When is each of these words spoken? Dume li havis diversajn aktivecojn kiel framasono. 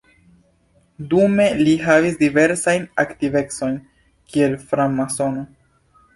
Dume 1.11 1.45
li 1.67 1.75
havis 1.87 2.17
diversajn 2.21 2.89
aktivecojn 3.05 3.77
kiel 4.33 4.59
framasono. 4.73 5.47